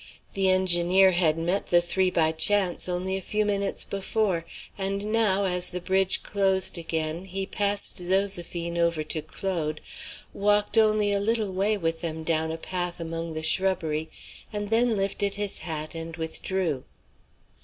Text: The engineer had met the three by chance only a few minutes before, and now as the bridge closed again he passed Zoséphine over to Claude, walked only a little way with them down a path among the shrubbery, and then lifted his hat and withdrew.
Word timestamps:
The 0.33 0.49
engineer 0.49 1.11
had 1.11 1.37
met 1.37 1.67
the 1.67 1.79
three 1.79 2.09
by 2.09 2.31
chance 2.31 2.89
only 2.89 3.15
a 3.17 3.21
few 3.21 3.45
minutes 3.45 3.83
before, 3.83 4.47
and 4.75 5.05
now 5.11 5.43
as 5.45 5.69
the 5.69 5.79
bridge 5.79 6.23
closed 6.23 6.75
again 6.75 7.25
he 7.25 7.45
passed 7.45 8.01
Zoséphine 8.01 8.79
over 8.79 9.03
to 9.03 9.21
Claude, 9.21 9.79
walked 10.33 10.75
only 10.75 11.11
a 11.13 11.19
little 11.19 11.53
way 11.53 11.77
with 11.77 12.01
them 12.01 12.23
down 12.23 12.51
a 12.51 12.57
path 12.57 12.99
among 12.99 13.35
the 13.35 13.43
shrubbery, 13.43 14.09
and 14.51 14.71
then 14.71 14.97
lifted 14.97 15.35
his 15.35 15.59
hat 15.59 15.93
and 15.93 16.17
withdrew. 16.17 16.83